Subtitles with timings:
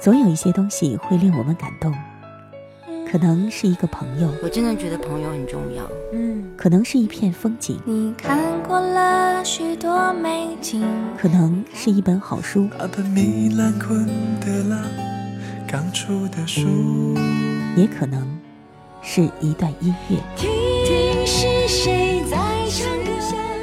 [0.00, 1.92] 总有一些东西会令我们感动，
[3.10, 5.82] 可能是一个朋友，我真的觉得朋友很重要。
[6.12, 10.86] 嗯，可能是一片风景，你看过了许多美景，
[11.20, 12.68] 可能是一本好书，
[17.76, 18.38] 也可能
[19.02, 20.16] 是一段音乐。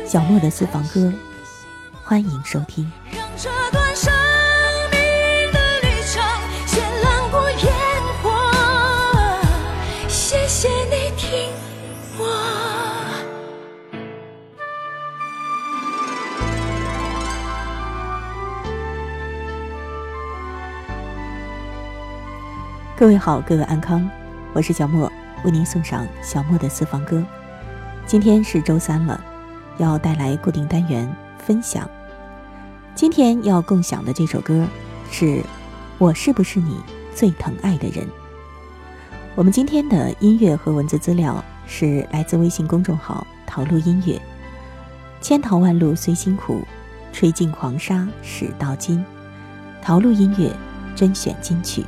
[0.06, 1.14] 小莫的私房歌，
[2.04, 2.92] 欢迎收听。
[23.05, 24.09] 各位好，各位安康，
[24.52, 25.12] 我是小莫，
[25.44, 27.23] 为您送上小莫的私房歌。
[28.08, 29.23] 今天是周三了，
[29.78, 31.88] 要带来固定单元分享。
[32.95, 34.68] 今天要共享的这首歌
[35.12, 35.26] 是
[36.00, 36.81] 《我是不是你
[37.14, 38.04] 最疼爱的人》。
[39.36, 44.20] 我们今天的音乐和文字资料是来自微信公众号“陶路音乐”。
[45.22, 46.64] 千淘万漉虽辛苦，
[47.14, 49.06] 吹尽狂沙始到金。
[49.80, 50.52] 陶路音乐
[50.95, 51.86] 甄选金曲。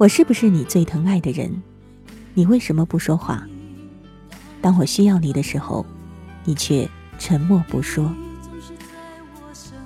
[0.00, 1.62] 我是不是你最疼爱的人？
[2.32, 3.46] 你为什么不说话？
[4.62, 5.84] 当我需要你的时候，
[6.42, 6.88] 你却
[7.18, 8.10] 沉默不说。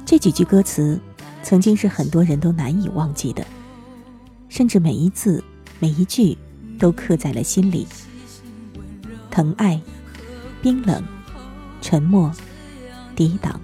[0.06, 1.00] 这几句歌词，
[1.42, 3.44] 曾经是很多人都难以忘记的，
[4.48, 5.42] 甚至每一字、
[5.80, 6.38] 每一句
[6.78, 7.84] 都刻在了心里。
[9.32, 9.80] 疼爱、
[10.62, 11.02] 冰冷、
[11.80, 12.30] 沉默、
[13.16, 13.60] 抵挡，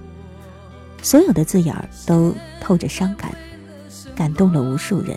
[1.01, 3.33] 所有的字眼儿都透着伤感，
[4.17, 5.17] 感动了无数人。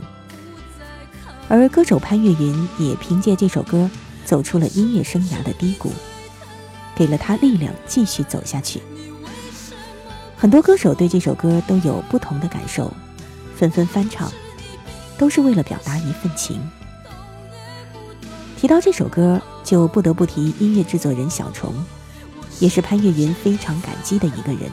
[1.55, 3.87] 而歌手潘越云也凭借这首歌
[4.25, 5.91] 走出了音乐生涯的低谷，
[6.95, 8.81] 给了他力量继续走下去。
[10.35, 12.91] 很多歌手对这首歌都有不同的感受，
[13.55, 14.31] 纷纷翻唱，
[15.15, 16.59] 都是为了表达一份情。
[18.57, 21.71] 提到这首歌，就不得不提音乐制作人小虫，
[22.57, 24.71] 也是潘越云非常感激的一个人。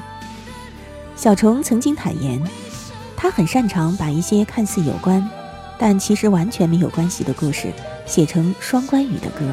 [1.15, 2.43] 小虫曾经坦言，
[3.19, 5.29] 他很擅长把一些看似有关，
[5.83, 7.73] 但其实完全没有关系的故事
[8.05, 9.51] 写成双关语的歌，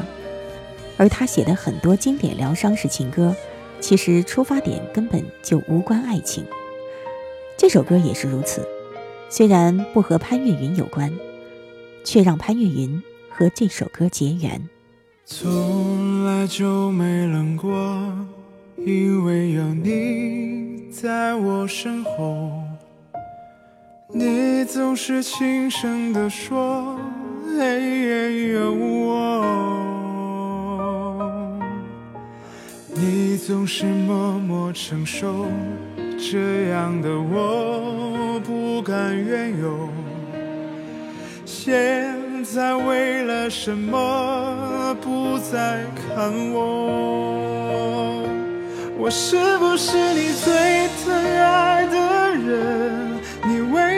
[0.98, 3.34] 而他写的很多经典疗伤式情歌。
[3.80, 6.44] 其实出发点根本就无关爱情，
[7.56, 8.66] 这首歌也是如此。
[9.30, 11.10] 虽然不和潘越云有关，
[12.04, 13.00] 却让潘越云
[13.30, 14.68] 和这首歌结缘。
[15.24, 18.12] 从来就没冷过，
[18.76, 22.67] 因为有你在我身后。
[24.18, 26.98] 你总是轻声地说，
[27.56, 29.44] 黑夜，有我。
[32.92, 35.46] 你总是默默承受，
[36.18, 39.88] 这样的我不敢怨尤。
[41.44, 48.26] 现在为了什么不再看我？
[48.98, 53.07] 我是不是你最疼爱的人？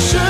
[0.00, 0.29] should.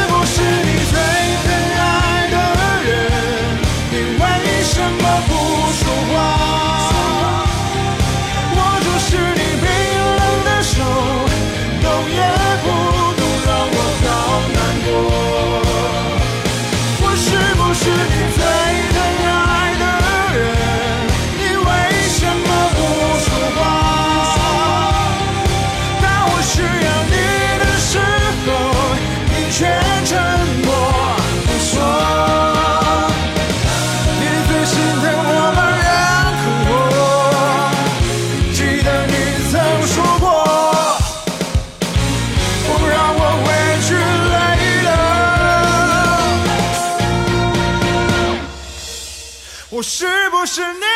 [49.81, 50.90] 我是不是你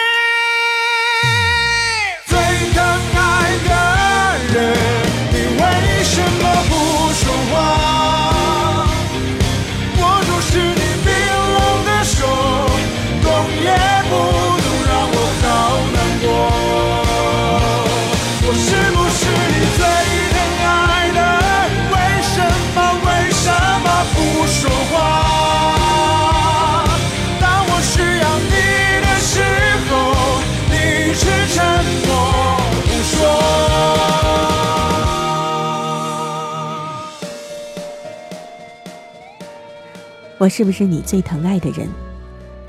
[40.45, 41.89] 我是不是你最疼爱的人？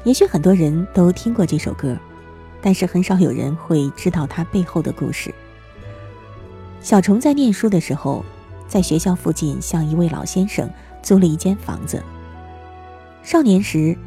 [0.06, 1.98] 也许很多人都听过这首歌，
[2.62, 5.36] 但是很少有人会知道它背后的故事。
[6.80, 8.24] 小虫在念书的时候，
[8.66, 10.70] 在学校附近向一位老先生
[11.04, 12.02] 租了一间房子。
[13.24, 13.98] 少年时，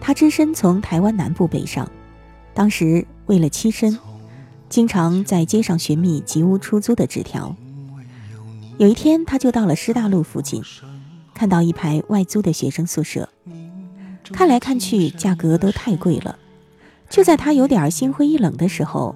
[0.00, 1.90] 他只身从台湾南部北上，
[2.54, 3.98] 当时为了栖身，
[4.68, 7.56] 经常在街上寻觅吉屋出租的纸条。
[8.78, 10.62] 有一天，他就到了师大路附近，
[11.36, 13.28] 看到一排外租的学生宿舍，
[14.32, 16.38] 看来看去价格都太贵了。
[17.10, 19.14] 就在他有点心灰意冷的时候，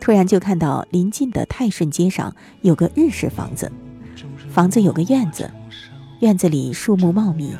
[0.00, 3.70] 突然就看到临近的泰顺街上有个日式房子，
[4.48, 5.50] 房子有个院子，
[6.20, 7.52] 院子里树木茂密，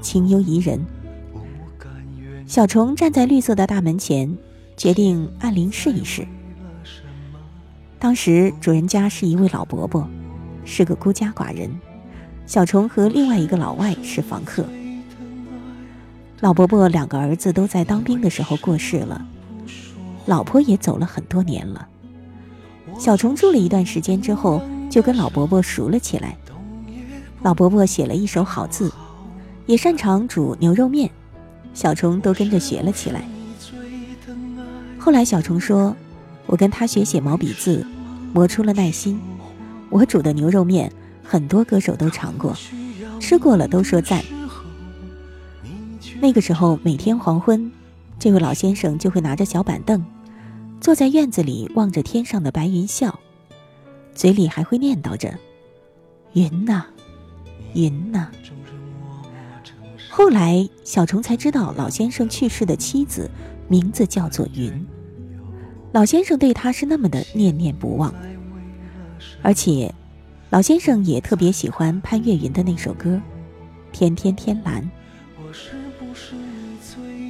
[0.00, 0.80] 清幽宜人。
[2.46, 4.38] 小虫站在绿色的大门前，
[4.74, 6.26] 决定按铃试一试。
[7.98, 10.08] 当时主人家是一位老伯伯。
[10.62, 11.70] 是个孤家寡人，
[12.50, 14.64] 小虫和另外一个老外是房客。
[16.40, 19.24] 老伯伯两个儿子都在当兵的时候过世了，
[20.26, 21.86] 老婆也走了很多年了。
[22.98, 26.36] 小虫住了一段时间之后，就跟老伯伯熟了起来。
[27.42, 28.92] 老伯伯写了一手好字，
[29.66, 31.08] 也擅长煮牛肉面，
[31.72, 33.22] 小虫都跟着学了起来。
[34.98, 35.94] 后来小虫说
[36.46, 37.86] ：“我跟他学写毛笔字，
[38.34, 39.20] 磨出了耐心。”
[39.88, 40.92] 我煮的牛肉面，
[41.30, 42.56] 很多歌手都尝过，
[43.20, 44.20] 吃过了都说赞。
[46.20, 47.70] 那个时候，每天黄昏，
[48.18, 50.04] 这位老先生就会拿着小板凳，
[50.80, 53.20] 坐在院子里望着天上的白云笑，
[54.12, 55.32] 嘴里还会念叨着
[56.34, 56.86] ：“云呐，
[57.74, 58.28] 云呐。”
[60.10, 63.30] 后来，小虫才知道，老先生去世的妻子
[63.68, 64.84] 名字叫做云，
[65.92, 68.12] 老先生对他是那么的念念不忘。
[69.42, 69.94] 而且，
[70.50, 73.10] 老先生也特别喜欢潘越云的那首歌
[73.92, 74.82] 《天天天蓝》。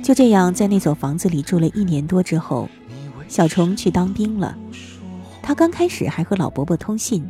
[0.02, 2.66] 就这样，在那所房子里住了一年多之后，
[3.28, 4.56] 小虫去当兵了。
[5.42, 7.28] 他刚开始还和老伯伯通信，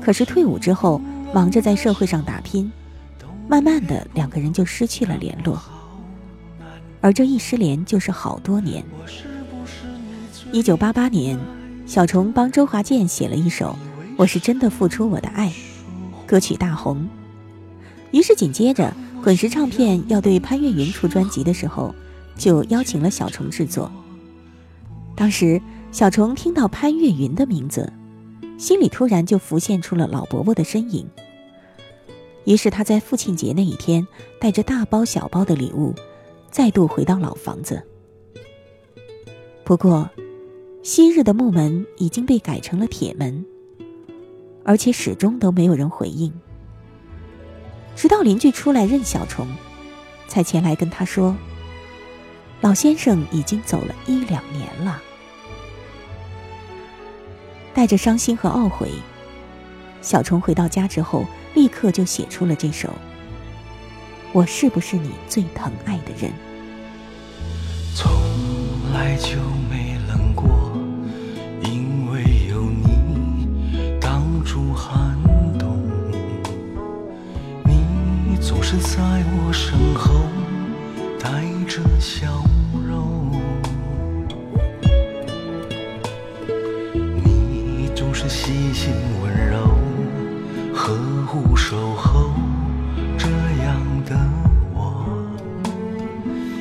[0.00, 0.98] 可是退伍之后，
[1.34, 2.72] 忙着在社会上打拼，
[3.46, 5.60] 慢慢的两个人就失去了联络。
[7.02, 8.82] 而这一失联就是好多年。
[10.50, 11.38] 一九八八年。
[11.86, 13.74] 小虫帮周华健写了一首
[14.18, 15.48] 《我是真的付出我的爱》，
[16.26, 17.08] 歌曲大红。
[18.10, 21.94] 于是紧接着，滚石唱片要对潘越云出专辑的时候，
[22.36, 23.88] 就邀请了小虫制作。
[25.14, 27.92] 当时，小虫听到潘越云的名字，
[28.58, 31.08] 心里突然就浮现出了老伯伯的身影。
[32.44, 34.04] 于是他在父亲节那一天，
[34.40, 35.94] 带着大包小包的礼物，
[36.50, 37.80] 再度回到老房子。
[39.62, 40.10] 不过。
[40.80, 43.44] 昔日的木门已经被改成了铁门，
[44.68, 46.30] 而且始终都没有人回应。
[47.96, 49.48] 直到邻居出来认小虫，
[50.28, 51.34] 才前来跟他说
[52.60, 55.00] ：“老先生已经走了一两年了。”
[57.72, 58.90] 带着伤心和懊悔，
[60.02, 62.88] 小虫回到家之后，立刻就写出了这首
[64.34, 66.30] 《我是不是你最疼爱的人》。
[67.94, 68.12] 从
[68.92, 69.38] 来就
[78.70, 80.28] 是在我身后
[81.18, 81.30] 带
[81.66, 82.26] 着笑
[82.86, 83.32] 容，
[87.24, 89.70] 你总是细心温柔，
[90.74, 90.94] 呵
[91.26, 92.30] 护守候，
[93.16, 93.30] 这
[93.64, 94.14] 样的
[94.74, 95.02] 我，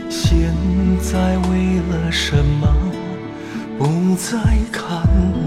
[0.09, 0.55] 现
[1.01, 2.73] 在为了什么
[3.77, 4.39] 不再
[4.71, 5.46] 看我？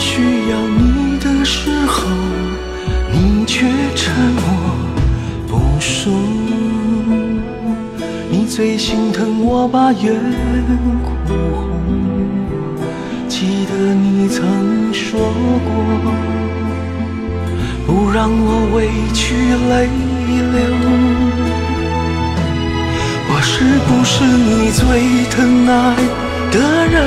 [0.00, 2.08] 需要你的时候。
[3.12, 4.42] 你却沉默
[5.46, 6.12] 不说，
[8.30, 10.14] 你最心疼我把眼
[11.02, 11.08] 哭
[11.54, 11.68] 红。
[13.28, 15.18] 记得你曾说
[15.66, 15.68] 过，
[17.86, 19.34] 不让我委屈
[19.68, 19.88] 泪
[20.52, 20.56] 流。
[23.28, 23.52] 我是
[23.86, 24.80] 不是你最
[25.30, 25.96] 疼爱
[26.52, 26.98] 的人？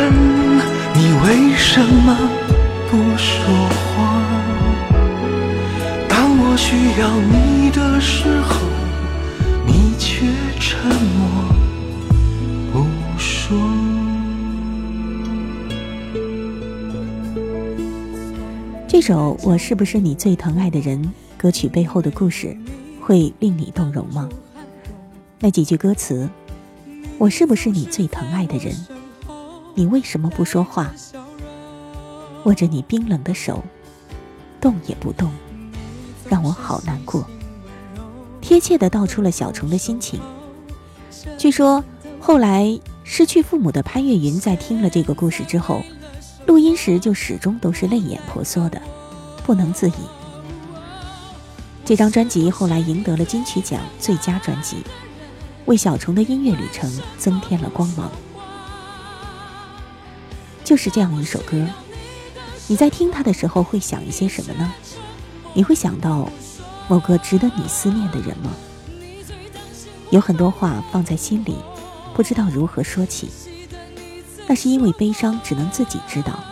[0.95, 2.07] 你为什么
[2.93, 3.43] 不说
[3.97, 4.21] 话？
[6.07, 8.59] 当我需要你的时候，
[9.65, 10.27] 你却
[10.59, 10.79] 沉
[11.17, 11.27] 默
[12.71, 12.85] 不
[13.17, 13.57] 说。
[18.87, 21.03] 这首《我是不是你最疼爱的人》
[21.35, 22.55] 歌曲背后的故事，
[23.01, 24.29] 会令你动容吗？
[25.39, 26.29] 那几句歌词：
[27.17, 28.71] 我是不是你最疼爱的人？
[29.73, 30.93] 你为什么不说话？
[32.43, 33.63] 握着你冰冷的手，
[34.59, 35.31] 动也不动，
[36.29, 37.25] 让我好难过。
[38.41, 40.19] 贴切的道出了小虫的心情。
[41.37, 41.83] 据说
[42.19, 45.81] 后来失去父母的潘越云在听了这个故事之后，
[46.45, 48.81] 录音时就始终都是泪眼婆娑的，
[49.45, 49.93] 不能自已。
[51.85, 54.77] 这张专辑后来赢得了金曲奖最佳专辑，
[55.65, 58.11] 为小虫的音乐旅程增添了光芒。
[60.63, 61.65] 就是这样一首歌，
[62.67, 64.73] 你在听它的时候会想一些什么呢？
[65.53, 66.29] 你会想到
[66.87, 68.51] 某个值得你思念的人吗？
[70.11, 71.57] 有很多话放在心里，
[72.13, 73.29] 不知道如何说起。
[74.47, 76.43] 那是因为悲伤只能自己知道。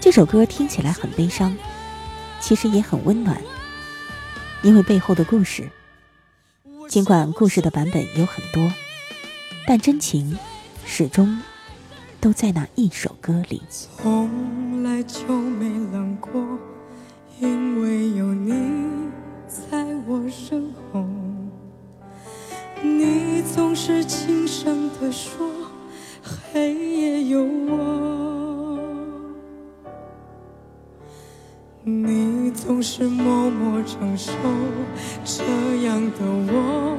[0.00, 1.56] 这首歌听起来很悲伤，
[2.40, 3.40] 其实也很温暖，
[4.62, 5.70] 因为背后的故事。
[6.88, 8.72] 尽管故事的版本有很多，
[9.66, 10.38] 但真情
[10.84, 11.42] 始终。
[12.26, 13.62] 都在那一首歌里。
[13.70, 16.42] 从来就没冷过，
[17.38, 18.52] 因为有你
[19.46, 21.04] 在我身后。
[22.82, 25.48] 你总是轻声地说，
[26.20, 28.80] 黑夜有我。
[31.84, 34.32] 你总是默默承受，
[35.24, 35.44] 这
[35.84, 36.98] 样的我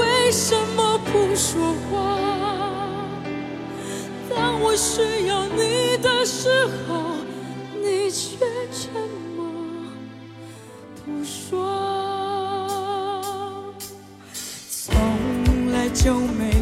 [0.31, 0.97] 为什么？
[1.11, 2.17] 不说话，
[4.29, 6.47] 当我需要你的时
[6.87, 7.17] 候，
[7.75, 8.37] 你却
[8.71, 8.93] 沉
[9.35, 9.45] 默
[11.03, 11.59] 不说。
[14.69, 14.95] 从
[15.73, 16.60] 来就没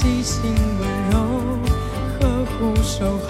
[0.00, 1.14] 细心温柔，
[2.18, 3.29] 呵护守候，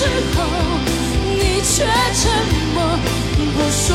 [0.00, 0.44] 时候，
[1.26, 1.84] 你却
[2.14, 2.32] 沉
[2.72, 2.98] 默
[3.36, 3.94] 不说。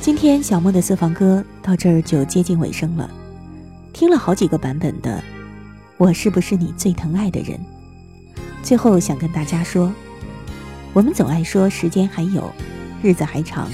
[0.00, 3.10] 今天小莫的私房歌到这儿就接近尾声了，
[3.92, 5.18] 听了好几个版本的
[5.96, 7.58] 《我是不是你最疼爱的人》，
[8.62, 9.92] 最后想跟大家说，
[10.92, 12.48] 我们总爱说时间还有，
[13.02, 13.68] 日子还长，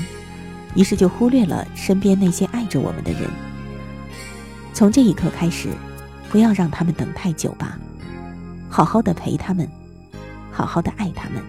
[0.74, 3.28] 于是就忽略了身边那些爱着我们的人。
[4.72, 5.68] 从这一刻开始。
[6.32, 7.78] 不要让他们等太久吧，
[8.70, 9.68] 好好的陪他们，
[10.50, 11.42] 好好的爱他们。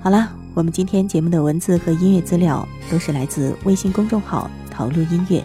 [0.00, 5.44] 好了，我们今天节目的文字和音乐资料都是来自微信公众号“陶路音乐”。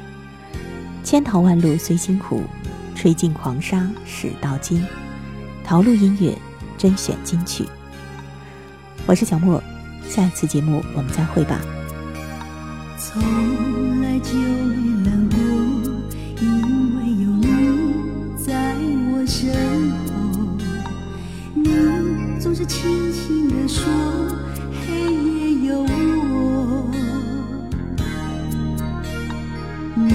[1.03, 2.43] 千淘万漉虽辛苦，
[2.93, 4.85] 吹尽狂沙始到金。
[5.63, 6.37] 陶路音乐
[6.77, 7.65] 甄选金曲。
[9.07, 9.59] 我是小莫，
[10.07, 11.59] 下一次节目我们再会吧。
[12.95, 13.23] 从
[14.03, 15.27] 来就没冷
[19.41, 19.49] 身
[19.89, 19.95] 后
[21.53, 21.71] 你
[22.41, 23.85] 总是轻轻地说
[24.85, 26.91] 黑夜有我。
[29.95, 30.11] 你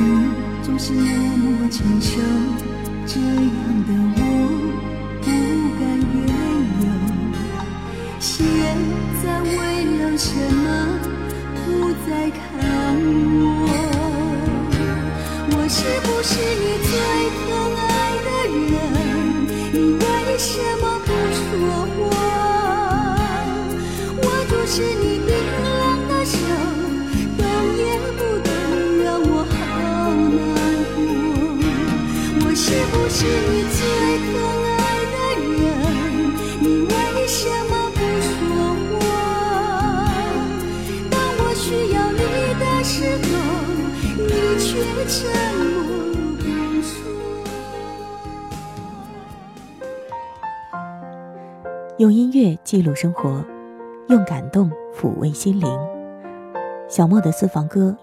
[0.63, 2.21] 总是默默承受
[3.07, 3.64] 这样
[24.67, 26.39] 是你冰冷的手，
[27.37, 27.45] 动
[27.77, 28.05] 也不
[28.43, 28.49] 动，
[29.05, 29.55] 让我好
[30.17, 30.43] 难
[30.95, 30.99] 过。
[32.41, 33.17] 我是不是
[33.51, 33.79] 你最
[34.25, 34.33] 疼
[34.73, 34.77] 爱
[35.13, 35.17] 的
[35.53, 35.63] 人？
[36.61, 36.93] 你为
[37.29, 38.33] 什么不说
[38.91, 39.03] 我？
[41.11, 42.19] 当我需要你
[42.59, 43.29] 的时候，
[44.17, 44.65] 你却
[45.07, 45.15] 沉
[45.61, 45.73] 默
[46.39, 46.43] 不
[46.81, 46.89] 说。
[51.99, 53.45] 用音乐记录生活，
[54.15, 55.69] 用感动抚慰心灵。
[56.89, 57.97] 小莫的私房歌，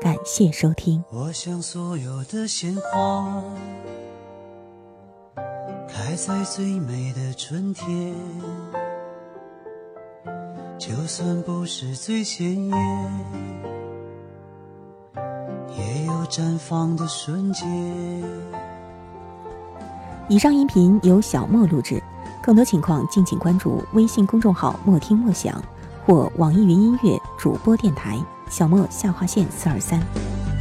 [0.00, 1.04] 感谢收听。
[1.10, 3.44] 我想所有的鲜花
[5.86, 8.14] 开在最美的春天，
[10.78, 13.12] 就算不是最鲜艳，
[15.76, 17.68] 也有绽放的瞬间。
[20.30, 22.02] 以上音频由小莫录制，
[22.48, 25.62] 更多情况敬请关注微信公众号“莫听莫想”
[26.06, 30.00] 或网易云音乐主播电台小莫下划线四二三。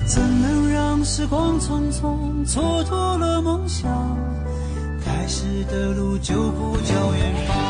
[0.06, 3.90] 怎能让时光匆匆蹉跎了梦想？
[5.02, 7.67] 开始的路就不叫远方。